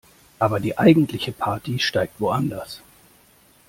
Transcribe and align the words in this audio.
Aber 0.39 0.59
die 0.59 0.79
eigentliche 0.79 1.31
Party 1.31 1.77
steigt 1.77 2.19
woanders. 2.19 2.81